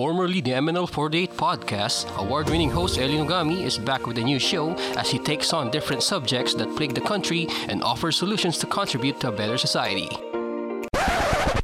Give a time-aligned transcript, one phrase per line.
[0.00, 4.72] Formerly the MNL48 podcast, award winning host Eli Nugami is back with a new show
[4.96, 9.20] as he takes on different subjects that plague the country and offers solutions to contribute
[9.20, 10.08] to a better society.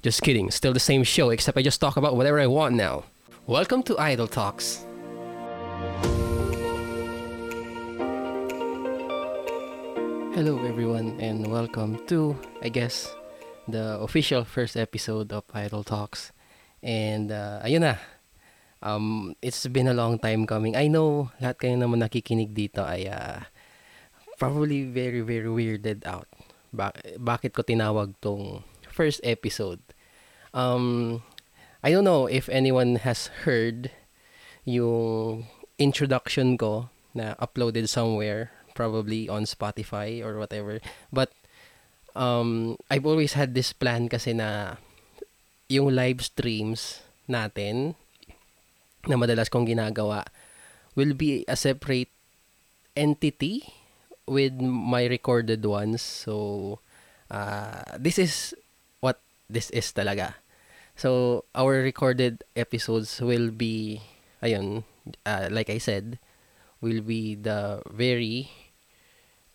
[0.03, 3.05] Just kidding, still the same show, except I just talk about whatever I want now.
[3.47, 4.85] Welcome to Idol Talks.
[10.37, 13.17] Hello, everyone, and welcome to, I guess,
[13.67, 16.33] the official first episode of Idol Talks.
[16.83, 17.97] And uh, ayun na.
[18.87, 20.79] Um, it's been a long time coming.
[20.79, 23.43] I know lahat kayo naman nakikinig dito ay uh,
[24.39, 26.31] probably very very weirded out.
[26.71, 29.83] Ba- bakit ko tinawag tong first episode?
[30.55, 31.19] Um,
[31.83, 33.91] I don't know if anyone has heard
[34.63, 35.51] yung
[35.83, 40.79] introduction ko na uploaded somewhere probably on Spotify or whatever.
[41.11, 41.35] But
[42.15, 44.79] um, I've always had this plan kasi na
[45.67, 47.99] yung live streams natin
[49.07, 50.27] na madalas kong ginagawa
[50.97, 52.11] will be a separate
[52.97, 53.63] entity
[54.27, 56.03] with my recorded ones.
[56.03, 56.79] So,
[57.31, 58.55] uh, this is
[59.01, 60.35] what this is talaga.
[60.97, 64.01] So, our recorded episodes will be,
[64.43, 64.85] ayun,
[65.27, 66.19] uh, like I said,
[66.81, 68.51] will be the very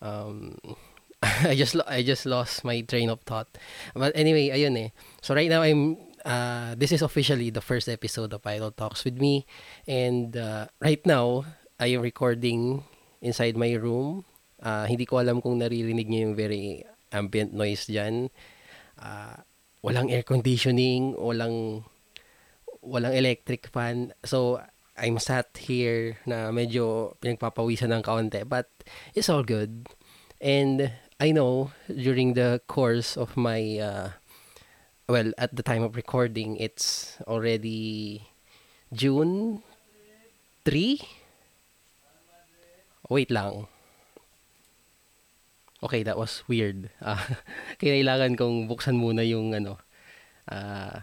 [0.00, 0.58] um,
[1.22, 3.48] I just lo- I just lost my train of thought.
[3.94, 4.88] But anyway, ayun eh.
[5.22, 9.18] So right now I'm uh, this is officially the first episode of Idol Talks with
[9.18, 9.46] me
[9.86, 11.44] and uh, right now
[11.78, 12.84] I am recording
[13.20, 14.24] inside my room.
[14.62, 18.30] Uh, hindi ko alam kung naririnig niyo yung very ambient noise diyan.
[18.98, 19.42] Uh,
[19.82, 21.82] walang air conditioning, walang
[22.82, 24.14] walang electric fan.
[24.22, 24.62] So
[24.94, 28.70] I'm sat here na medyo pinagpapawisan ng kaunti but
[29.14, 29.90] it's all good.
[30.42, 34.08] And I know during the course of my uh,
[35.08, 38.22] well at the time of recording it's already
[38.92, 39.62] June
[40.64, 41.00] 3
[43.10, 43.68] wait lang.
[45.82, 46.88] Okay that was weird.
[47.02, 47.18] Uh,
[47.82, 49.76] kailangan kong buksan muna yung ano
[50.48, 51.02] uh,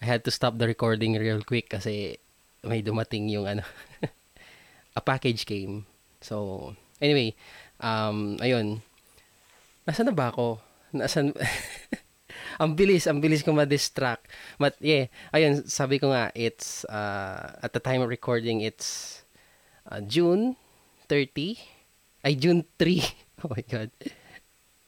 [0.00, 2.16] I had to stop the recording real quick kasi
[2.64, 3.66] may dumating yung ano
[4.98, 5.84] a package came
[6.22, 7.34] so anyway
[7.80, 8.84] um, ayun,
[9.88, 10.60] Nasaan na ba ako?
[10.92, 11.32] Nasaan,
[12.60, 14.28] ang bilis, ang bilis ko ma-distract.
[14.60, 19.22] But yeah, ayun, sabi ko nga, it's, uh, at the time of recording, it's
[19.88, 20.60] uh, June
[21.08, 21.56] 30,
[22.28, 23.00] ay June 3,
[23.42, 23.88] oh my God.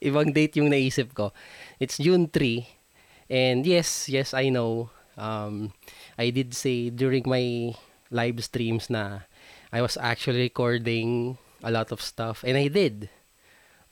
[0.05, 1.33] Ibang date yung naisip ko.
[1.81, 2.69] It's June 3,
[3.33, 5.73] and yes, yes, I know, um,
[6.21, 7.73] I did say during my
[8.13, 9.25] live streams na
[9.73, 13.09] I was actually recording a lot of stuff and I did.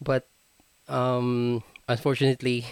[0.00, 0.28] But
[0.88, 2.66] um unfortunately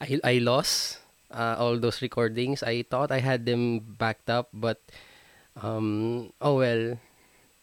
[0.00, 0.98] I I lost
[1.30, 2.62] uh, all those recordings.
[2.64, 4.80] I thought I had them backed up but
[5.60, 6.98] um oh well.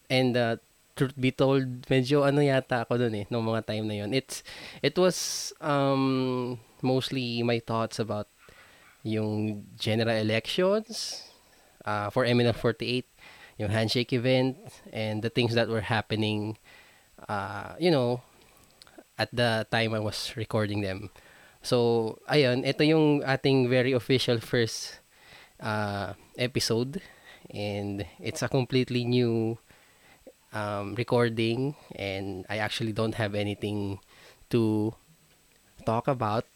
[0.10, 0.58] And uh,
[0.96, 4.08] truth be told, medyo ano yata ako dun eh nung mga time na.
[4.14, 4.42] It's
[4.82, 8.30] it was um mostly my thoughts about
[9.04, 11.24] yung general elections
[11.86, 13.06] uh, for MNL48
[13.58, 14.58] yung handshake event
[14.94, 16.58] and the things that were happening
[17.26, 18.22] uh, you know
[19.18, 21.10] at the time I was recording them.
[21.68, 25.04] So, ayun, ito yung ating very official first
[25.60, 27.04] uh, episode
[27.52, 29.60] and it's a completely new
[30.56, 34.00] um, recording and I actually don't have anything
[34.56, 34.96] to
[35.84, 36.48] talk about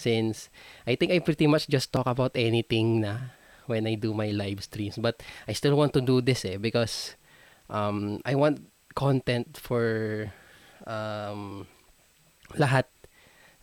[0.00, 0.48] since
[0.88, 3.36] I think I pretty much just talk about anything na
[3.68, 4.96] when I do my live streams.
[4.96, 7.20] But I still want to do this eh because
[7.68, 8.64] um, I want
[8.96, 10.32] content for
[10.88, 11.68] um,
[12.56, 12.88] lahat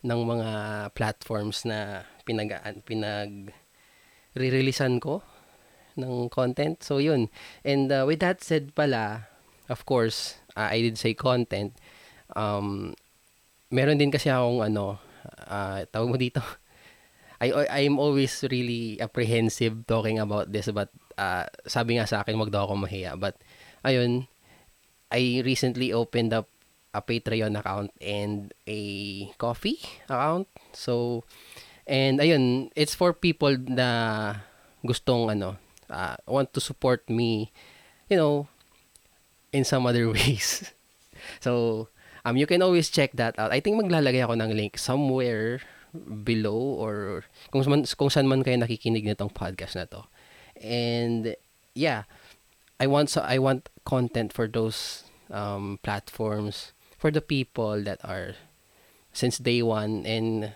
[0.06, 0.50] ng mga
[0.94, 2.54] platforms na pinag
[2.86, 3.50] pinag
[4.38, 5.26] re-releasean ko
[5.98, 6.78] ng content.
[6.84, 7.32] So yun.
[7.66, 9.26] And uh, with that said pala,
[9.66, 11.74] of course, uh, I did say content.
[12.36, 12.94] Um,
[13.72, 15.02] meron din kasi akong ano,
[15.48, 16.38] uh, tawag mo dito,
[17.42, 17.52] I
[17.84, 20.88] I'm always really apprehensive talking about this but
[21.20, 23.36] uh, sabi nga sa akin wag daw ako mahiya but
[23.84, 24.24] ayun
[25.12, 26.48] I recently opened up
[26.96, 28.80] a Patreon account and a
[29.36, 29.78] coffee
[30.08, 30.48] account.
[30.72, 31.24] So
[31.84, 34.40] and ayun it's for people na
[34.80, 35.60] gustong ano
[35.92, 37.52] uh, want to support me
[38.08, 38.48] you know
[39.52, 40.72] in some other ways.
[41.44, 41.86] So
[42.24, 43.52] um you can always check that out.
[43.52, 45.60] I think maglalagay ako ng link somewhere
[45.96, 50.04] below or kung saan, kung saan man kayo nakikinig nitong podcast na to.
[50.60, 51.36] And
[51.76, 52.08] yeah,
[52.80, 58.34] I want so I want content for those um, platforms for the people that are
[59.12, 60.52] since day one and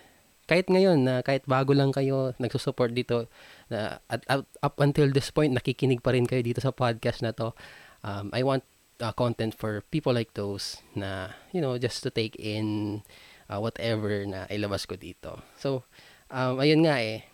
[0.51, 3.31] kahit ngayon na kahit bago lang kayo nagsusupport dito
[3.71, 7.31] na at, at, up until this point nakikinig pa rin kayo dito sa podcast na
[7.31, 7.55] to.
[8.03, 8.67] Um, I want
[8.99, 13.01] uh, content for people like those na you know just to take in
[13.47, 15.39] uh, whatever na ilabas ko dito.
[15.55, 15.87] So
[16.35, 17.31] um, ayun nga eh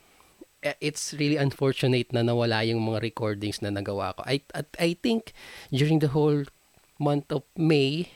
[0.84, 4.28] it's really unfortunate na nawala yung mga recordings na nagawa ko.
[4.28, 4.44] I
[4.76, 5.32] I think
[5.72, 6.44] during the whole
[7.00, 8.12] month of May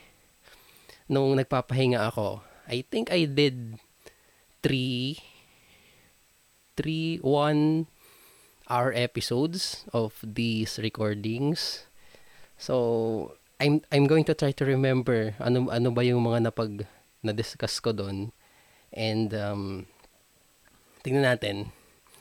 [1.11, 2.39] nung nagpapahinga ako,
[2.71, 3.83] I think I did
[4.63, 5.19] three
[6.79, 7.91] three one
[8.71, 11.91] hour episodes of these recordings.
[12.55, 16.87] So I'm I'm going to try to remember ano ano ba yung mga napag
[17.27, 18.31] na discuss ko doon.
[18.95, 19.91] And um
[21.03, 21.75] tingnan natin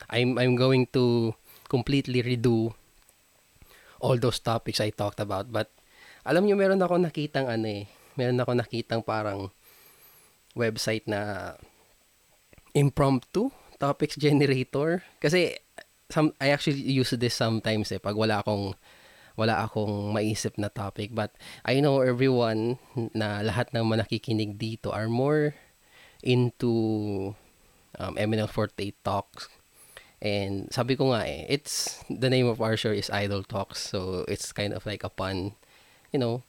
[0.10, 1.38] I'm I'm going to
[1.70, 2.74] completely redo
[4.02, 5.54] all those topics I talked about.
[5.54, 5.70] But
[6.26, 7.86] alam niyo meron ako nakitang ano eh,
[8.20, 9.48] meron ako nakitang parang
[10.60, 11.56] website na
[12.76, 13.48] impromptu
[13.80, 15.08] topics generator.
[15.24, 15.56] Kasi
[16.12, 18.76] some I actually use this sometimes eh pag wala akong
[19.40, 21.16] wala akong maisip na topic.
[21.16, 21.32] But
[21.64, 22.76] I know everyone
[23.16, 25.56] na lahat ng manakikinig dito are more
[26.20, 27.32] into
[27.96, 29.48] um, MNL48 talks.
[30.20, 33.80] And sabi ko nga eh, it's, the name of our show is Idol Talks.
[33.80, 35.56] So, it's kind of like a pun,
[36.12, 36.44] you know,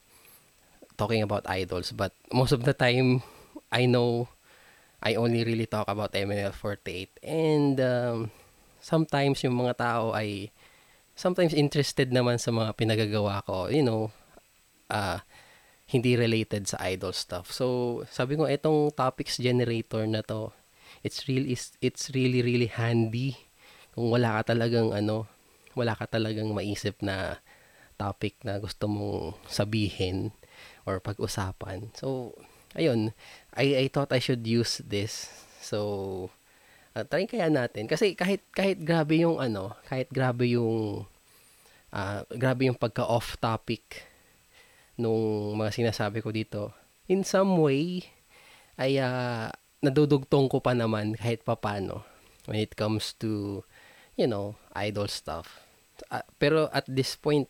[1.01, 1.97] talking about idols.
[1.97, 3.25] But most of the time,
[3.73, 4.29] I know
[5.01, 7.25] I only really talk about MNL48.
[7.25, 8.17] And um,
[8.85, 10.53] sometimes yung mga tao ay
[11.17, 13.73] sometimes interested naman sa mga pinagagawa ko.
[13.73, 14.13] You know,
[14.93, 15.25] uh,
[15.89, 17.49] hindi related sa idol stuff.
[17.49, 20.53] So, sabi ko, itong topics generator na to,
[21.01, 23.41] it's really, it's really, really handy
[23.97, 25.27] kung wala ka talagang ano,
[25.75, 27.43] wala ka talagang maisip na
[27.99, 30.33] topic na gusto mong sabihin
[30.85, 31.93] or pag-usapan.
[31.97, 32.37] So,
[32.77, 33.13] ayun,
[33.57, 35.29] I, I thought I should use this.
[35.61, 36.31] So,
[36.97, 37.89] uh, try kaya natin.
[37.89, 41.05] Kasi kahit, kahit grabe yung ano, kahit grabe yung,
[41.93, 44.07] uh, grabe yung pagka-off topic
[45.01, 46.73] nung mga sinasabi ko dito,
[47.09, 48.05] in some way,
[48.81, 49.49] ay uh,
[49.81, 52.05] nadudugtong ko pa naman kahit papano
[52.49, 53.61] when it comes to
[54.21, 55.65] you know, idol stuff.
[56.13, 57.49] Uh, pero at this point,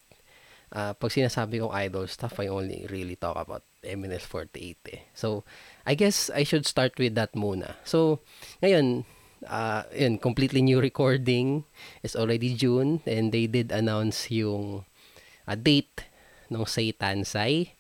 [0.73, 5.01] uh, pag sinasabi kong idol stuff, I only really talk about MNL48 eh.
[5.15, 5.45] So,
[5.87, 7.77] I guess I should start with that muna.
[7.85, 8.21] So,
[8.63, 9.05] ngayon,
[9.47, 11.65] uh, yun, completely new recording.
[12.03, 14.85] It's already June and they did announce yung
[15.49, 16.07] uh, date
[16.51, 17.75] ng Say Tansay.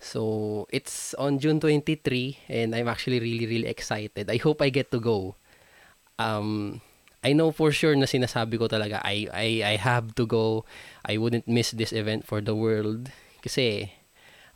[0.00, 4.28] So, it's on June 23 and I'm actually really, really excited.
[4.28, 5.36] I hope I get to go.
[6.18, 6.82] Um,
[7.24, 10.68] I know for sure na sinasabi ko talaga I I I have to go.
[11.08, 13.08] I wouldn't miss this event for the world
[13.40, 13.92] kasi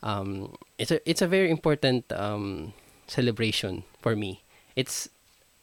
[0.05, 2.71] um it's a it's a very important um
[3.09, 4.45] celebration for me.
[4.77, 5.09] It's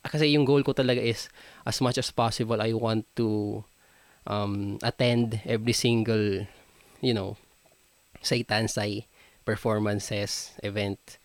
[0.03, 1.31] kasi yung goal ko talaga is
[1.63, 3.63] as much as possible I want to
[4.27, 6.47] um attend every single
[6.99, 7.39] you know
[8.23, 9.07] say tansay
[9.47, 11.19] performances event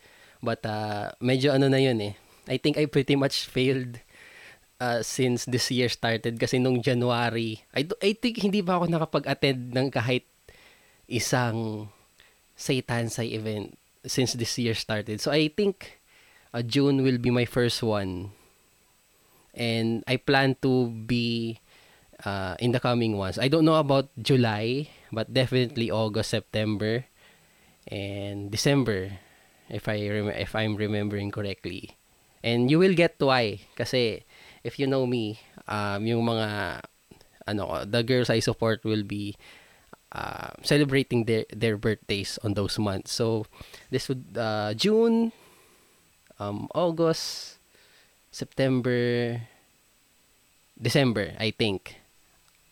[0.45, 2.13] but uh medyo ano na yun eh
[2.49, 4.01] I think I pretty much failed
[4.81, 9.77] uh, since this year started kasi nung January, I, I think hindi ba ako nakapag-attend
[9.77, 10.25] ng kahit
[11.05, 11.87] isang
[12.57, 15.21] say Tansay event since this year started.
[15.21, 16.01] So I think
[16.49, 18.33] uh, June will be my first one.
[19.53, 21.59] And I plan to be
[22.23, 23.37] uh, in the coming ones.
[23.37, 27.03] I don't know about July, but definitely August, September,
[27.85, 29.19] and December
[29.67, 31.99] if I rem- if I'm remembering correctly.
[32.41, 34.23] And you will get why kasi
[34.63, 36.81] if you know me, um, yung mga
[37.47, 39.35] ano, the girls I support will be
[40.11, 43.11] uh, celebrating their their birthdays on those months.
[43.11, 43.45] So
[43.89, 45.31] this would uh, June,
[46.39, 47.57] um, August,
[48.31, 49.41] September,
[50.79, 51.97] December, I think.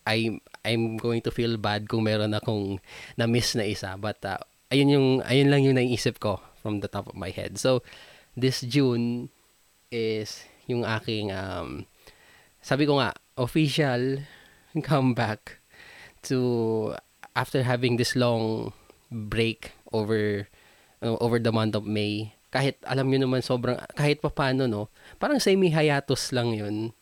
[0.08, 2.82] I I'm going to feel bad kung meron akong
[3.14, 4.42] na-miss na isa, but uh,
[4.74, 7.62] ayun yung ayun lang yung naiisip ko from the top of my head.
[7.62, 7.86] So
[8.36, 9.30] this June
[9.94, 11.90] is yung aking um,
[12.62, 14.22] sabi ko nga official
[14.88, 15.58] comeback
[16.22, 16.94] to
[17.34, 18.72] after having this long
[19.10, 20.46] break over
[21.02, 22.38] uh, over the month of May.
[22.50, 24.90] Kahit alam niyo naman sobrang kahit pa paano no
[25.22, 26.94] parang semi hiatus lang yun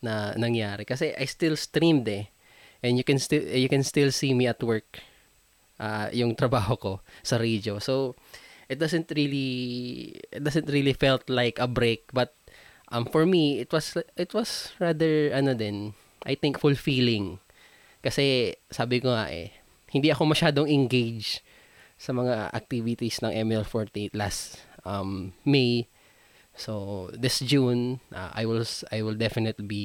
[0.00, 0.88] na nangyari.
[0.88, 2.32] Kasi I still streamed eh.
[2.80, 5.04] And you can still you can still see me at work
[5.76, 7.76] uh, yung trabaho ko sa radio.
[7.80, 8.16] So
[8.68, 12.08] it doesn't really it doesn't really felt like a break.
[12.12, 12.36] But
[12.90, 15.94] um for me it was it was rather ano din
[16.26, 17.40] I think fulfilling
[18.04, 19.54] kasi sabi ko nga eh
[19.90, 21.42] hindi ako masyadong engaged
[22.00, 25.90] sa mga activities ng ML48 last um, May
[26.56, 29.84] so this June uh, I will I will definitely be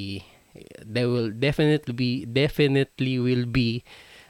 [0.79, 3.83] there will definitely be definitely will be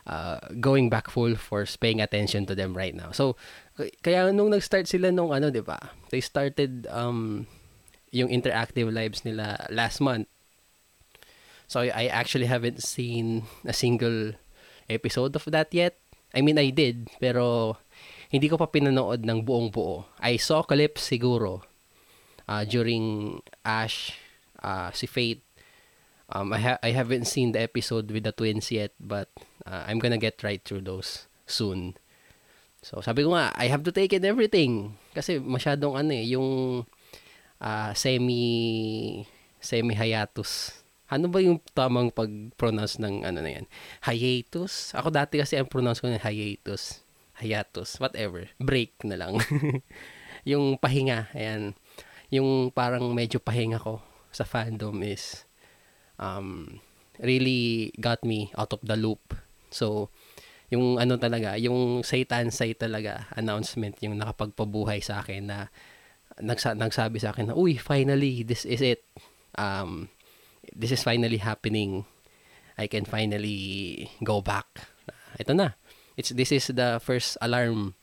[0.10, 3.13] uh, going back full force paying attention to them right now.
[3.13, 3.38] So
[4.01, 5.94] kaya nung nag-start sila nung ano, 'di ba?
[6.10, 7.46] They started um
[8.16, 10.32] yung interactive lives nila last month.
[11.68, 14.40] So I actually haven't seen a single
[14.88, 16.00] episode of that yet.
[16.32, 17.76] I mean, I did, pero
[18.32, 20.08] hindi ko pa pinanood ng buong buo.
[20.24, 21.68] I saw clips siguro
[22.48, 24.16] uh, during Ash,
[24.64, 25.44] uh, si Fate.
[26.32, 29.30] Um, I, ha- I haven't seen the episode with the twins yet, but
[29.66, 32.00] uh, I'm gonna get right through those soon.
[32.86, 34.98] So, sabi ko nga, I have to take in everything.
[35.14, 36.86] Kasi masyadong ano eh, yung
[37.62, 39.24] uh, semi
[39.60, 40.84] semi hiatus.
[41.06, 43.66] Ano ba yung tamang pag-pronounce ng ano na yan?
[44.02, 44.98] Hiatus?
[44.98, 47.06] Ako dati kasi ang pronounce ko ng hiatus.
[47.38, 48.02] Hiatus.
[48.02, 48.50] Whatever.
[48.58, 49.38] Break na lang.
[50.50, 51.30] yung pahinga.
[51.38, 51.78] Ayan.
[52.34, 54.02] Yung parang medyo pahinga ko
[54.34, 55.46] sa fandom is
[56.18, 56.82] um,
[57.22, 59.38] really got me out of the loop.
[59.70, 60.10] So,
[60.74, 65.60] yung ano talaga, yung Satan say talaga announcement yung nakapagpabuhay sa akin na
[66.42, 69.04] nagsa- nagsabi sa akin na, uy, finally, this is it.
[69.56, 70.10] Um,
[70.75, 72.06] this is finally happening.
[72.77, 74.68] I can finally go back.
[75.39, 75.77] Ito na.
[76.18, 77.96] It's, this is the first alarm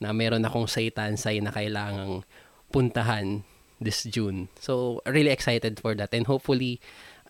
[0.00, 2.24] na meron akong Satan sign na kailangang
[2.72, 3.44] puntahan
[3.80, 4.48] this June.
[4.60, 6.12] So, really excited for that.
[6.12, 6.80] And hopefully,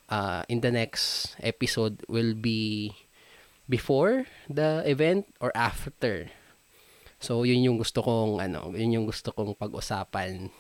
[0.09, 2.93] uh, in the next episode will be
[3.69, 6.31] before the event or after
[7.19, 10.51] So, yun yung gusto kong, ano, yun yung gusto kong pag-usapan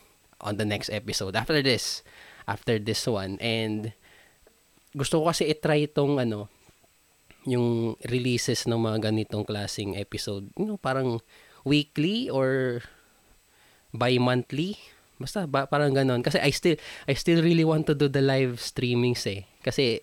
[0.41, 1.37] on the next episode.
[1.37, 2.05] After this,
[2.49, 3.37] after this one.
[3.41, 3.93] And,
[4.97, 6.49] gusto ko kasi i-try itong, ano,
[7.45, 10.49] yung releases ng mga ganitong klaseng episode.
[10.57, 11.21] You know, parang
[11.65, 12.81] weekly or
[13.93, 14.81] bi-monthly.
[15.21, 16.25] Basta, ba, parang ganon.
[16.25, 19.45] Kasi I still, I still really want to do the live streamings eh.
[19.61, 20.01] Kasi,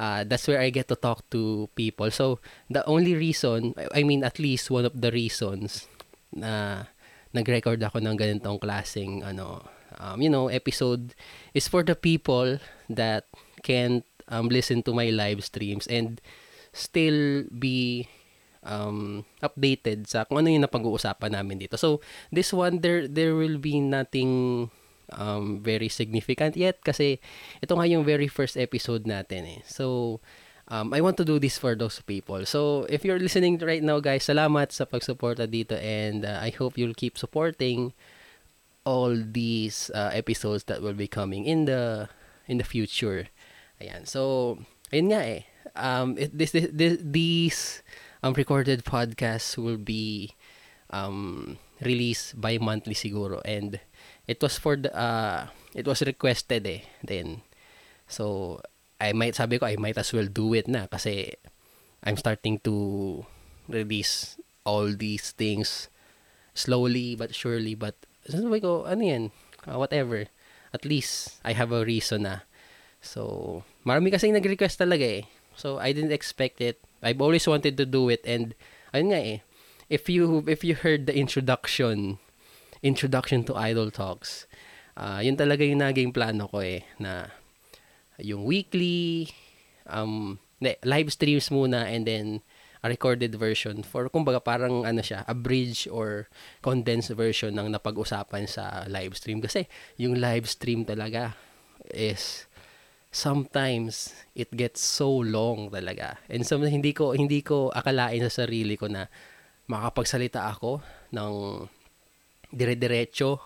[0.00, 2.08] uh, that's where I get to talk to people.
[2.10, 2.40] So,
[2.72, 5.84] the only reason, I mean, at least one of the reasons
[6.32, 6.88] na
[7.36, 9.62] nag-record ako ng ganitong klaseng ano
[9.98, 11.14] um, you know episode
[11.54, 12.58] is for the people
[12.90, 13.26] that
[13.62, 16.22] can't um, listen to my live streams and
[16.72, 18.06] still be
[18.62, 21.76] um, updated sa kung ano yung napag-uusapan namin dito.
[21.76, 24.70] So, this one, there, there will be nothing
[25.16, 27.18] um, very significant yet kasi
[27.62, 29.60] ito nga yung very first episode natin eh.
[29.66, 30.18] So,
[30.70, 32.46] um, I want to do this for those people.
[32.46, 36.78] So, if you're listening right now, guys, salamat sa pagsuporta dito and uh, I hope
[36.78, 37.92] you'll keep supporting
[38.84, 42.08] all these uh, episodes that will be coming in the
[42.48, 43.28] in the future.
[43.80, 44.06] Ayan.
[44.06, 44.58] So,
[44.92, 45.42] ayun nga eh.
[45.76, 47.82] Um, it, this, this, this, these
[48.22, 50.34] um, recorded podcasts will be
[50.90, 53.80] um, released bi-monthly siguro and
[54.30, 57.42] it was for the uh, it was requested eh then
[58.06, 58.58] so
[59.00, 61.32] I might, sabi ko, I might as well do it na kasi
[62.04, 63.24] I'm starting to
[63.64, 64.36] release
[64.68, 65.88] all these things
[66.52, 67.96] slowly but surely but
[68.28, 69.24] sabi ko, ano yan,
[69.64, 70.28] uh, whatever.
[70.76, 72.44] At least, I have a reason na.
[73.00, 75.24] So, marami kasi nag-request talaga eh.
[75.56, 76.84] So, I didn't expect it.
[77.00, 78.52] I've always wanted to do it and,
[78.92, 79.38] ayun nga eh,
[79.88, 82.20] if you, if you heard the introduction,
[82.80, 84.48] introduction to Idol Talks,
[84.96, 87.28] uh, yun talaga yung naging plano ko eh, na
[88.20, 89.30] yung weekly,
[89.88, 92.26] um, live streams muna and then
[92.80, 96.28] a recorded version for kumbaga parang ano siya, a bridge or
[96.64, 99.68] condensed version ng napag-usapan sa live stream kasi
[100.00, 101.36] yung live stream talaga
[101.92, 102.48] is
[103.12, 106.16] sometimes it gets so long talaga.
[106.32, 109.12] And so hindi ko hindi ko akalain sa sarili ko na
[109.68, 110.80] makapagsalita ako
[111.12, 111.32] ng
[112.54, 113.40] dire-diretso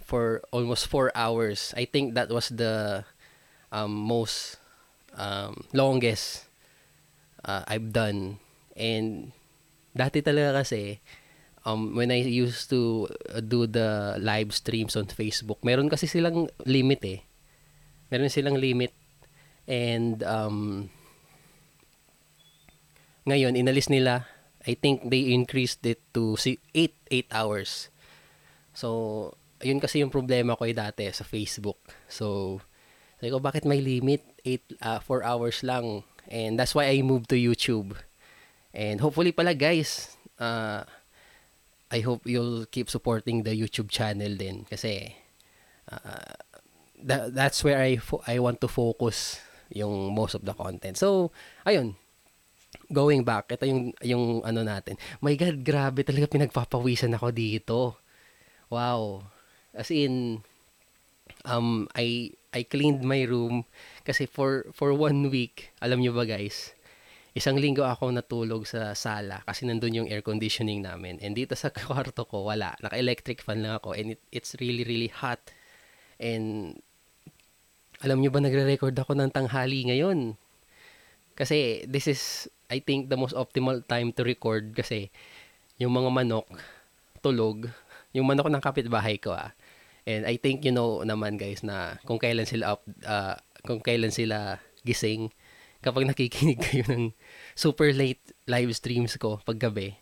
[0.00, 1.72] for almost 4 hours.
[1.76, 3.04] I think that was the
[3.72, 4.56] um, most
[5.16, 6.46] um, longest
[7.44, 8.38] uh, I've done.
[8.76, 9.32] And
[9.96, 11.00] dati talaga kasi,
[11.64, 16.48] um, when I used to uh, do the live streams on Facebook, meron kasi silang
[16.64, 17.20] limit eh.
[18.12, 18.92] Meron silang limit.
[19.64, 20.90] And um,
[23.24, 24.28] ngayon, inalis nila,
[24.64, 27.88] I think they increased it to 8, 8 hours.
[28.74, 31.80] So, yun kasi yung problema ko eh dati sa Facebook.
[32.10, 32.58] So,
[33.22, 34.20] sabi ko, bakit may limit?
[34.44, 36.04] 8, uh, 4 hours lang.
[36.28, 37.96] And that's why I moved to YouTube.
[38.74, 40.84] And hopefully pala guys, uh,
[41.88, 44.66] I hope you'll keep supporting the YouTube channel din.
[44.68, 45.14] Kasi,
[45.88, 46.34] uh,
[47.00, 49.40] that, that's where I, fo- I want to focus
[49.70, 50.98] yung most of the content.
[50.98, 51.30] So,
[51.64, 51.94] ayun,
[52.92, 54.98] going back, ito yung, yung ano natin.
[55.22, 58.03] My God, grabe talaga pinagpapawisan ako dito.
[58.70, 59.28] Wow.
[59.74, 60.44] As in,
[61.44, 63.66] um, I I cleaned my room
[64.06, 66.72] kasi for for one week, alam niyo ba guys,
[67.34, 71.18] isang linggo ako natulog sa sala kasi nandun yung air conditioning namin.
[71.18, 72.78] And dito sa kwarto ko, wala.
[72.78, 75.42] Naka-electric fan lang ako and it, it's really, really hot.
[76.22, 76.78] And
[78.06, 80.38] alam niyo ba nagre-record ako ng tanghali ngayon?
[81.34, 85.10] Kasi this is, I think, the most optimal time to record kasi
[85.82, 86.46] yung mga manok,
[87.18, 87.66] tulog,
[88.14, 89.52] yung manok ng kapitbahay ko ah.
[90.06, 94.14] And I think you know naman guys na kung kailan sila up, uh, kung kailan
[94.14, 95.32] sila gising
[95.84, 97.04] kapag nakikinig kayo ng
[97.52, 100.00] super late live streams ko paggabi.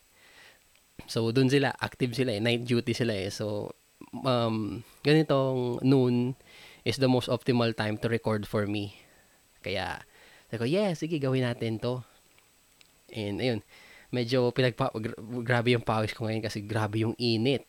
[1.10, 3.30] So, dun sila, active sila eh, night duty sila eh.
[3.34, 3.74] So,
[4.22, 6.38] um, ganitong noon
[6.86, 8.94] is the most optimal time to record for me.
[9.66, 10.02] Kaya,
[10.46, 12.06] sabi ko, yeah, sige, gawin natin to.
[13.10, 13.60] And, ayun,
[14.14, 14.94] medyo pinagpa,
[15.42, 17.66] grabe yung pawis ko ngayon kasi grabe yung init.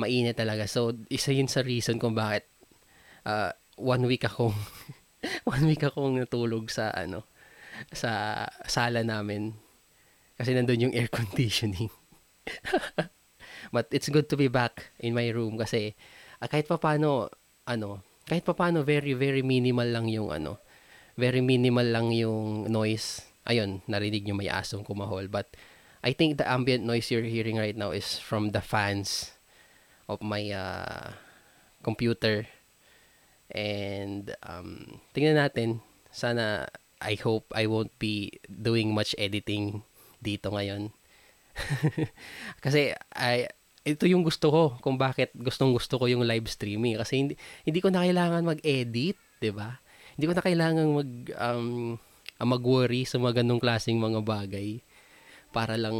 [0.00, 0.64] Mainit talaga.
[0.64, 2.48] So, isa yun sa reason kung bakit
[3.28, 4.56] uh, one week akong
[5.52, 7.28] one week akong natulog sa ano
[7.92, 9.52] sa sala namin
[10.40, 11.92] kasi nandun yung air conditioning.
[13.68, 15.92] But it's good to be back in my room kasi
[16.40, 17.28] uh, kahit pa paano
[17.68, 20.56] ano, kahit pa paano very very minimal lang yung ano,
[21.20, 25.26] very minimal lang yung noise ayun, narinig nyo may asong kumahol.
[25.26, 25.56] But
[26.00, 29.36] I think the ambient noise you're hearing right now is from the fans
[30.10, 31.14] of my uh,
[31.86, 32.50] computer.
[33.54, 35.86] And um, tingnan natin.
[36.10, 36.66] Sana,
[36.98, 39.86] I hope I won't be doing much editing
[40.18, 40.90] dito ngayon.
[42.64, 43.46] Kasi I,
[43.86, 47.80] ito yung gusto ko kung bakit gustong gusto ko yung live streaming kasi hindi hindi
[47.80, 49.80] ko na kailangan mag-edit, 'di ba?
[50.14, 51.96] Hindi ko na kailangan mag um,
[52.36, 54.84] uh, mag-worry sa mga ganong klaseng mga bagay
[55.50, 55.94] para lang,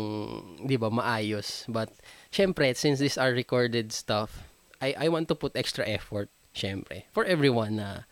[0.63, 1.67] di ba, maayos.
[1.67, 1.91] But,
[2.33, 4.49] syempre, since these are recorded stuff,
[4.81, 8.07] I, I want to put extra effort, syempre, for everyone na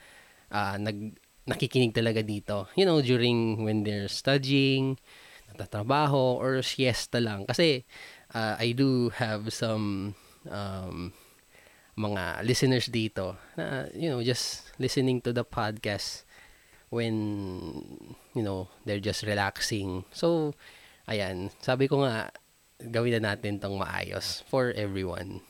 [0.53, 2.67] uh, nag, nakikinig talaga dito.
[2.77, 4.99] You know, during when they're studying,
[5.55, 7.47] natatrabaho, or siesta lang.
[7.47, 7.87] Kasi,
[8.35, 10.15] uh, I do have some
[10.51, 11.13] um,
[11.97, 16.29] mga listeners dito na, you know, just listening to the podcast
[16.91, 17.85] when
[18.35, 20.57] you know they're just relaxing so
[21.05, 22.33] ayan sabi ko nga
[22.79, 25.43] gawin na natin tong maayos for everyone.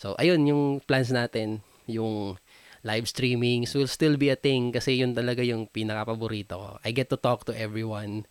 [0.00, 1.60] So ayun yung plans natin.
[1.84, 2.40] Yung
[2.84, 6.70] live streamings will still be a thing kasi yun talaga yung pinaka-paborito ko.
[6.84, 8.28] I get to talk to everyone.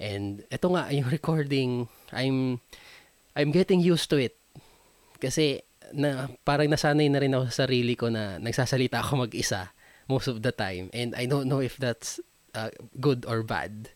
[0.00, 2.60] And ito nga yung recording I'm
[3.32, 4.36] I'm getting used to it.
[5.20, 9.72] Kasi na parang nasanay na rin ako sa sarili ko na nagsasalita ako mag-isa
[10.08, 10.88] most of the time.
[10.96, 12.20] And I don't know if that's
[12.56, 13.92] uh, good or bad.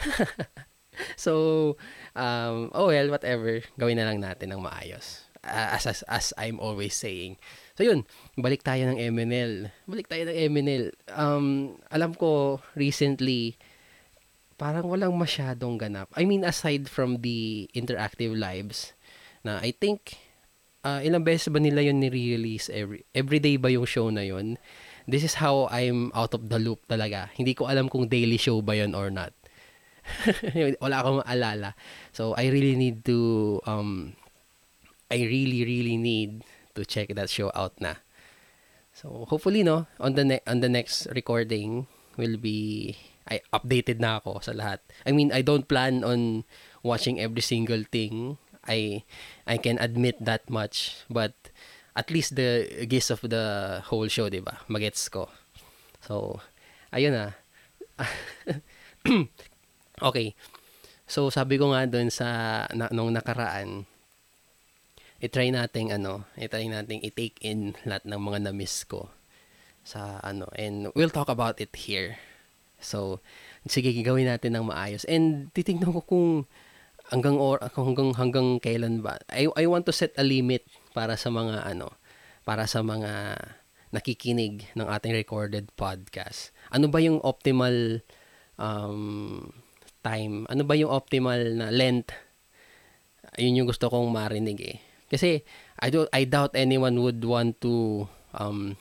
[1.16, 1.76] so,
[2.14, 3.60] um, oh well, whatever.
[3.78, 5.26] Gawin na lang natin ng maayos.
[5.40, 7.40] Uh, as, as, as I'm always saying.
[7.76, 8.04] So yun,
[8.36, 9.72] balik tayo ng MNL.
[9.88, 10.84] Balik tayo ng MNL.
[11.16, 13.56] Um, alam ko, recently,
[14.60, 16.12] parang walang masyadong ganap.
[16.12, 18.92] I mean, aside from the interactive lives,
[19.40, 20.20] na I think,
[20.84, 22.68] uh, ilang beses ba nila yun ni-release?
[22.68, 24.60] Every, everyday ba yung show na yun?
[25.10, 27.34] this is how I'm out of the loop talaga.
[27.34, 29.34] Hindi ko alam kung daily show ba yon or not.
[30.82, 31.74] Wala akong maalala.
[32.12, 34.14] So, I really need to, um,
[35.10, 36.44] I really, really need
[36.74, 37.98] to check that show out na.
[38.92, 42.96] So, hopefully, no, on the, ne- on the next recording will be,
[43.30, 44.82] I updated na ako sa lahat.
[45.06, 46.44] I mean, I don't plan on
[46.82, 48.38] watching every single thing.
[48.66, 49.04] I,
[49.46, 51.06] I can admit that much.
[51.08, 51.34] But,
[51.96, 54.62] at least the gist of the whole show, 'di ba?
[54.70, 55.28] Magets ko.
[56.00, 56.40] So,
[56.94, 57.26] ayun na.
[60.02, 60.34] okay.
[61.10, 63.84] So, sabi ko nga doon sa na, nung nakaraan,
[65.20, 69.12] i-try nating ano, i-try nating i-take in lahat ng mga na-miss ko
[69.80, 72.20] sa ano and we'll talk about it here.
[72.80, 73.20] So,
[73.68, 75.04] sige, gawin natin ng maayos.
[75.04, 76.28] And titingnan ko kung
[77.12, 79.20] hanggang or hanggang hanggang kailan ba.
[79.28, 80.64] I I want to set a limit
[80.96, 81.92] para sa mga ano,
[82.46, 83.36] para sa mga
[83.90, 86.54] nakikinig ng ating recorded podcast.
[86.70, 88.00] Ano ba yung optimal
[88.56, 89.50] um,
[90.00, 90.44] time?
[90.48, 92.12] Ano ba yung optimal na length?
[93.38, 94.76] Yun yung gusto kong marinig eh.
[95.10, 95.42] Kasi
[95.80, 98.76] I don't I doubt anyone would want to um,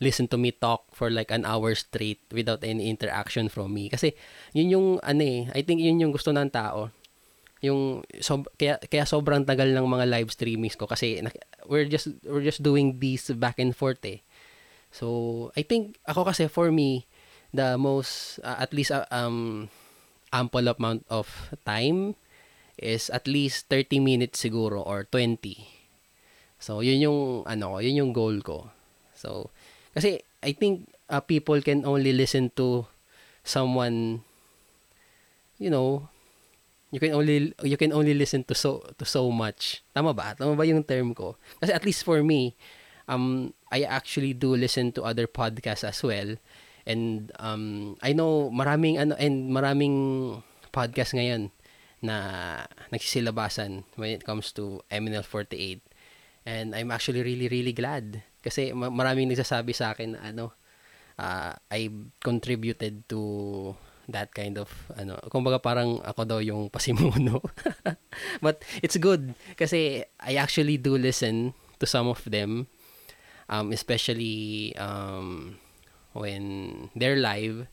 [0.00, 3.88] listen to me talk for like an hour straight without any interaction from me.
[3.88, 4.16] Kasi
[4.52, 6.92] yun yung ano eh, I think yun yung gusto ng tao
[7.64, 11.24] yung so, kaya kaya sobrang tagal ng mga live streamings ko kasi
[11.64, 14.20] we're just we're just doing these back and forth eh.
[14.92, 17.08] So, I think ako kasi for me
[17.56, 19.72] the most uh, at least uh, um
[20.34, 22.18] ample amount of time
[22.74, 25.38] is at least 30 minutes siguro or 20.
[26.58, 28.74] So, yun yung ano yun yung goal ko.
[29.14, 29.54] So,
[29.94, 32.90] kasi I think uh, people can only listen to
[33.46, 34.24] someone
[35.60, 36.08] you know
[36.90, 40.56] you can only you can only listen to so to so much tama ba tama
[40.56, 42.56] ba yung term ko kasi at least for me
[43.06, 46.40] um I actually do listen to other podcasts as well
[46.84, 49.96] and um I know maraming ano and maraming
[50.72, 51.52] podcast ngayon
[52.04, 52.16] na
[52.92, 55.80] nagsisilabasan when it comes to MNL48
[56.44, 60.52] and I'm actually really really glad kasi maraming nagsasabi sa akin na ano
[61.18, 63.20] uh, I contributed to
[64.08, 65.16] that kind of ano.
[65.32, 67.40] Kumbaga parang ako daw yung pasimuno.
[68.44, 72.70] But it's good kasi I actually do listen to some of them
[73.50, 75.58] um especially um
[76.14, 77.66] when they're live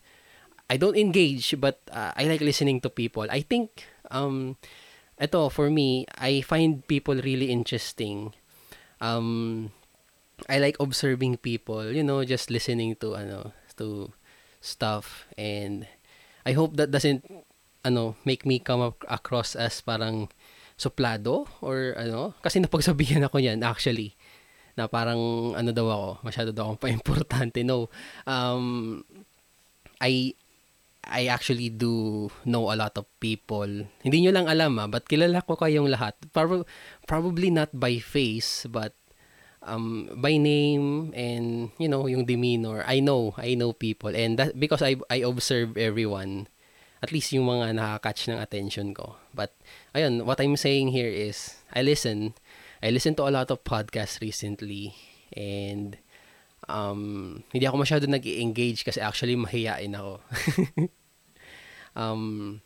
[0.71, 3.27] I don't engage but uh, I like listening to people.
[3.27, 4.55] I think um
[5.19, 8.31] ito for me I find people really interesting.
[9.03, 9.69] Um
[10.47, 14.15] I like observing people, you know, just listening to ano to
[14.63, 15.27] stuff.
[15.35, 15.91] And
[16.47, 17.27] I hope that doesn't
[17.83, 20.31] ano make me come up across as parang
[20.79, 24.17] suplado or ano kasi napagsabihan ako niyan actually
[24.75, 27.91] na parang ano daw ako masyado daw akong pa-importante no?
[28.25, 29.01] Um
[30.01, 30.33] I
[31.01, 33.89] I actually do know a lot of people.
[34.05, 36.13] Hindi nyo lang alam ah, but kilala ko kayong lahat.
[36.29, 36.65] Prob-
[37.09, 38.93] probably not by face, but
[39.65, 42.85] um, by name and you know yung demeanor.
[42.85, 44.13] I know I know people.
[44.13, 46.49] And that because I I observe everyone
[47.01, 49.17] at least yung mga nakaka-catch ng attention ko.
[49.33, 49.57] But
[49.97, 52.37] ayun what I'm saying here is I listen
[52.81, 54.93] I listen to a lot of podcasts recently
[55.37, 55.97] and
[56.67, 60.19] um, hindi ako masyado nag-engage kasi actually mahiyain ako.
[61.95, 62.61] Um,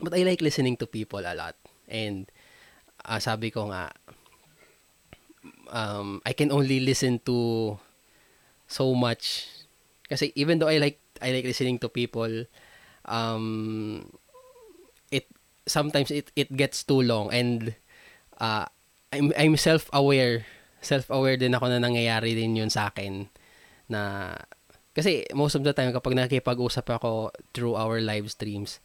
[0.00, 1.56] but I like listening to people a lot.
[1.88, 2.30] And
[3.04, 3.92] uh, sabi ko nga
[5.70, 7.78] um, I can only listen to
[8.66, 9.48] so much.
[10.08, 12.44] Kasi even though I like I like listening to people
[13.04, 14.08] um
[15.12, 15.28] it
[15.68, 17.76] sometimes it it gets too long and
[18.40, 18.66] uh,
[19.14, 20.42] I'm I'm self-aware.
[20.82, 23.30] Self-aware din ako na nangyayari din yun sa akin
[23.88, 24.34] na
[24.96, 28.80] kasi most of the time kapag nakikipag-usap ako through our live streams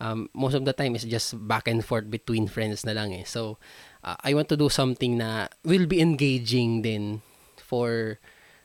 [0.00, 3.24] um, most of the time is just back and forth between friends na lang eh.
[3.24, 3.58] So
[4.04, 7.22] uh, I want to do something na will be engaging din
[7.56, 8.18] for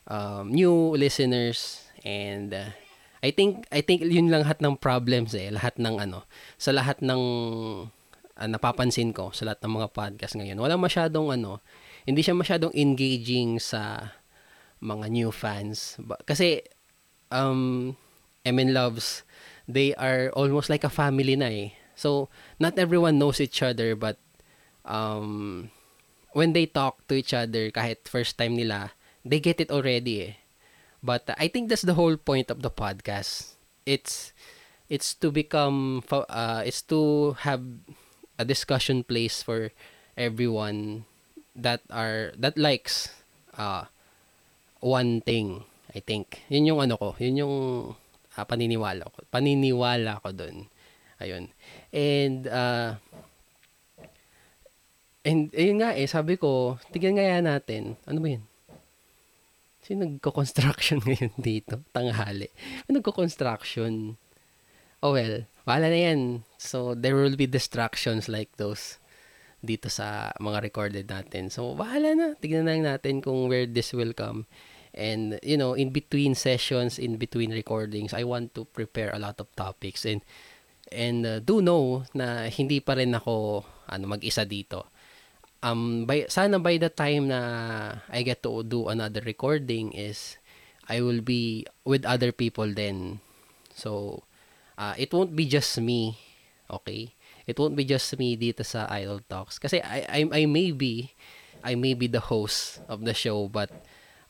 [0.07, 2.71] um, new listeners and uh,
[3.21, 5.53] I think I think yun lang lahat ng problems eh.
[5.53, 6.25] Lahat ng ano.
[6.57, 7.21] Sa lahat ng
[8.41, 11.61] uh, napapansin ko sa lahat ng mga podcast ngayon wala masyadong ano
[12.09, 14.09] hindi siya masyadong engaging sa
[14.81, 16.65] mga new fans kasi
[17.29, 17.93] um
[18.41, 19.21] MN Loves
[19.69, 24.17] they are almost like a family na eh so not everyone knows each other but
[24.85, 25.69] um,
[26.33, 28.91] when they talk to each other, kahit first time nila,
[29.23, 30.33] they get it already eh.
[31.03, 33.57] But uh, I think that's the whole point of the podcast.
[33.85, 34.33] It's
[34.89, 37.63] it's to become uh, it's to have
[38.37, 39.71] a discussion place for
[40.15, 41.05] everyone
[41.55, 43.11] that are that likes
[43.57, 43.87] uh,
[44.79, 45.63] one thing.
[45.91, 46.47] I think.
[46.47, 47.55] Yun yung ano ko, yun yung
[48.39, 49.27] uh, paniniwala ko.
[49.27, 50.71] Paniniwala ko doon.
[51.19, 51.51] Ayun.
[51.91, 52.95] And uh,
[55.21, 57.93] And ayun nga eh, sabi ko, tignan nga natin.
[58.09, 58.43] Ano ba yun?
[59.85, 61.77] Sino nagko-construction ngayon dito?
[61.93, 62.49] Tanghali.
[62.89, 64.17] Nagko-construction.
[65.01, 66.21] Oh well, wala na yan.
[66.57, 68.97] So, there will be distractions like those
[69.61, 71.53] dito sa mga recorded natin.
[71.53, 72.27] So, bahala na.
[72.37, 74.49] Tignan lang natin kung where this will come.
[74.91, 79.39] And, you know, in between sessions, in between recordings, I want to prepare a lot
[79.39, 80.03] of topics.
[80.03, 80.19] And,
[80.91, 84.91] and uh, do know na hindi pa rin ako ano, mag-isa dito
[85.61, 87.39] um by sana by the time na
[88.09, 90.37] I get to do another recording is
[90.89, 93.21] I will be with other people then.
[93.71, 94.23] So
[94.81, 96.17] uh, it won't be just me,
[96.65, 97.13] okay?
[97.45, 101.13] It won't be just me dito sa Idol Talks kasi I I I may be
[101.61, 103.69] I may be the host of the show but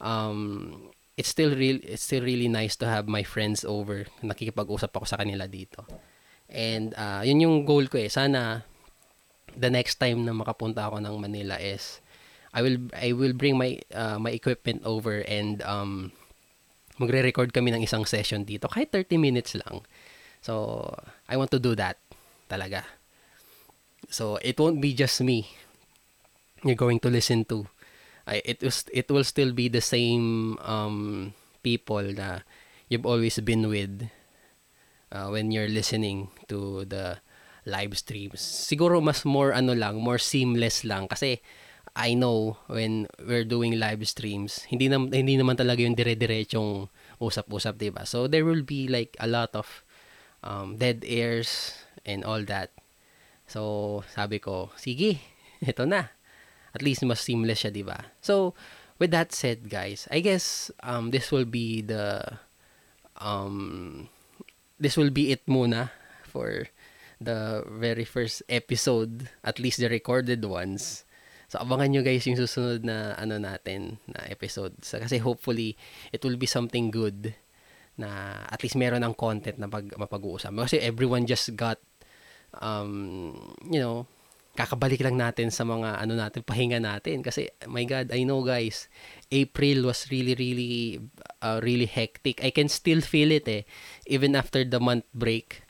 [0.04, 4.08] um it's still real it's still really nice to have my friends over.
[4.20, 5.88] Nakikipag-usap ako sa kanila dito.
[6.52, 8.12] And uh, yun yung goal ko eh.
[8.12, 8.68] Sana
[9.56, 12.04] the next time na makapunta ako ng Manila is
[12.52, 16.12] I will I will bring my uh, my equipment over and um
[17.00, 19.82] magre-record kami ng isang session dito kahit 30 minutes lang.
[20.41, 20.89] So
[21.30, 21.97] I want to do that
[22.49, 22.84] talaga.
[24.10, 25.47] So it won't be just me
[26.63, 27.65] you're going to listen to.
[28.25, 28.62] I it
[28.93, 31.34] it will still be the same um
[31.65, 32.45] people na
[32.89, 34.10] you've always been with
[35.10, 37.17] uh, when you're listening to the
[37.65, 38.41] live streams.
[38.41, 41.41] Siguro mas more ano lang, more seamless lang kasi
[41.91, 46.88] I know when we're doing live streams, hindi na, hindi naman talaga yung dire-diretsong
[47.19, 48.08] usap-usap, 'di ba?
[48.08, 49.67] So there will be like a lot of
[50.43, 52.73] um, dead airs and all that.
[53.47, 55.21] So sabi ko, sige,
[55.62, 56.13] ito na.
[56.71, 58.15] At least mas seamless siya, 'di ba?
[58.23, 58.56] So
[58.95, 62.39] with that said, guys, I guess um, this will be the
[63.19, 64.08] um,
[64.80, 65.91] this will be it muna
[66.23, 66.71] for
[67.19, 71.04] the very first episode, at least the recorded ones.
[71.51, 74.80] So abangan nyo guys yung susunod na ano natin na episode.
[74.88, 75.75] So, kasi hopefully
[76.15, 77.36] it will be something good
[78.02, 80.50] na at least meron ng content na pag mapag-uusap.
[80.52, 81.78] Kasi everyone just got
[82.60, 83.32] um
[83.70, 84.04] you know
[84.52, 87.24] kakabalik lang natin sa mga ano natin pahinga natin.
[87.24, 88.92] Kasi my god I know guys
[89.32, 91.00] April was really really
[91.40, 92.44] uh, really hectic.
[92.44, 93.64] I can still feel it eh.
[94.10, 95.64] Even after the month break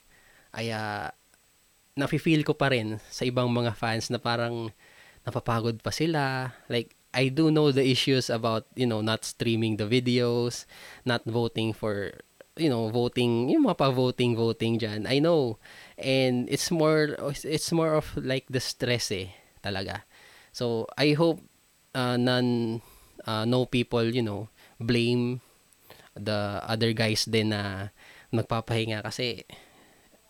[0.52, 1.08] ay uh,
[1.94, 4.72] nafe-feel ko pa rin sa ibang mga fans na parang
[5.22, 6.56] napapagod pa sila.
[6.66, 10.64] Like I do know the issues about you know not streaming the videos
[11.04, 12.16] not voting for
[12.56, 15.60] you know voting yung mga pa-voting voting diyan I know.
[16.00, 20.04] And it's more it's more of like the stress eh talaga.
[20.52, 21.40] So i hope
[21.96, 22.80] uh, none
[23.24, 24.48] uh, no people you know
[24.80, 25.40] blame
[26.12, 27.92] the other guys din na
[28.32, 29.44] nagpapahinga kasi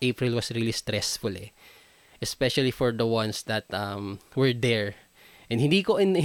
[0.02, 1.54] April was really stressful eh.
[2.22, 4.94] Especially for the ones that um were there
[5.52, 6.16] and hindi ko in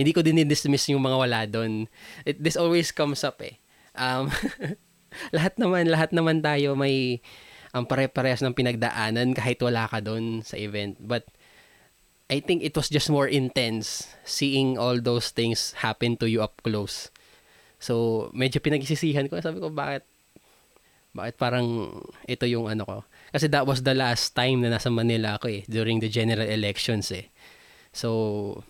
[0.00, 1.84] hindi ko din dismiss yung mga wala doon
[2.24, 3.60] it this always comes up eh
[3.92, 4.32] um
[5.36, 7.20] lahat naman lahat naman tayo may
[7.76, 10.96] ang um, pare-parehas ng pinagdaanan kahit wala ka doon sa event.
[10.96, 11.28] But
[12.32, 16.64] I think it was just more intense seeing all those things happen to you up
[16.64, 17.12] close.
[17.76, 19.36] So, medyo pinagsisihan ko.
[19.44, 20.08] Sabi ko, bakit?
[21.16, 21.96] Bakit parang
[22.28, 22.98] ito yung ano ko?
[23.32, 27.08] Kasi that was the last time na nasa Manila ako eh, during the general elections
[27.08, 27.32] eh.
[27.96, 28.60] So,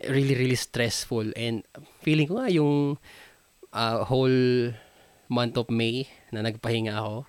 [0.00, 1.36] really, really stressful.
[1.36, 1.68] And
[2.00, 2.96] feeling ko nga yung
[3.76, 4.72] uh, whole
[5.28, 7.28] month of May na nagpahinga ako,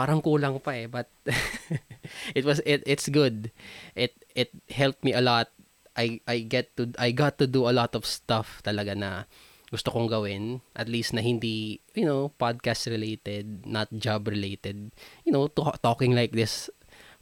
[0.00, 1.10] parang kulang pa eh but
[2.38, 3.52] it was it it's good
[3.92, 5.52] it it helped me a lot
[5.92, 9.28] I I get to I got to do a lot of stuff talaga na
[9.70, 14.90] gusto kong gawin at least na hindi you know podcast related not job related.
[15.22, 16.68] You know to, talking like this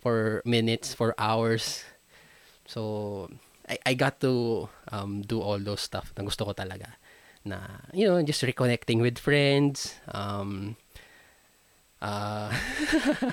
[0.00, 1.84] for minutes for hours.
[2.64, 3.28] So
[3.68, 6.96] I I got to um do all those stuff na gusto ko talaga.
[7.44, 10.76] Na you know just reconnecting with friends um
[12.00, 12.52] uh,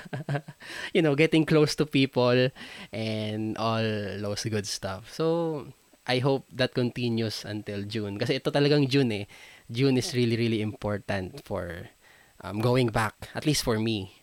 [0.92, 2.50] you know, getting close to people
[2.92, 5.12] and all those good stuff.
[5.12, 5.66] So,
[6.06, 8.16] I hope that continues until June.
[8.16, 9.24] Kasi ito talagang June eh.
[9.66, 11.90] June is really, really important for
[12.46, 14.22] um, going back, at least for me.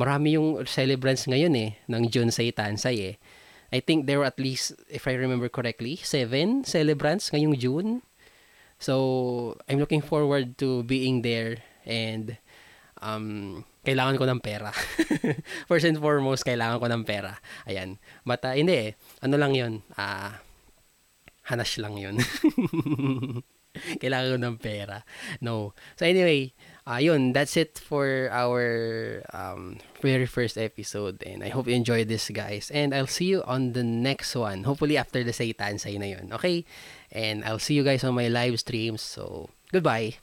[0.00, 3.16] Marami yung celebrants ngayon eh, ng June sa Itansay eh.
[3.70, 8.02] I think there were at least, if I remember correctly, seven celebrants ngayong June.
[8.80, 12.40] So, I'm looking forward to being there and
[13.04, 14.72] um, kailangan ko ng pera.
[15.68, 17.36] First and foremost, kailangan ko ng pera.
[17.68, 18.00] Ayan.
[18.24, 18.90] But, uh, hindi eh.
[19.20, 19.84] Ano lang yun?
[19.94, 20.49] Ah, uh,
[21.50, 22.22] hanash lang yun.
[24.02, 24.98] kailangan ko ng pera.
[25.40, 25.74] No.
[25.96, 26.52] So anyway,
[26.86, 26.98] uh,
[27.32, 31.22] that's it for our um, very first episode.
[31.22, 32.70] And I hope you enjoyed this, guys.
[32.72, 34.64] And I'll see you on the next one.
[34.64, 36.32] Hopefully after the Satan say na yun.
[36.32, 36.64] Okay?
[37.12, 39.02] And I'll see you guys on my live streams.
[39.02, 40.18] So, goodbye.